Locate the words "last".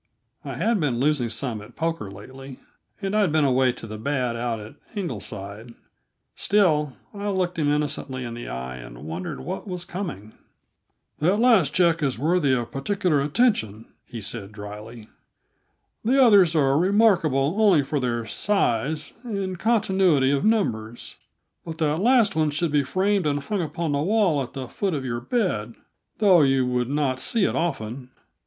11.37-11.75, 21.97-22.35